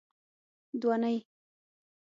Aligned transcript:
دونۍ 0.81 1.15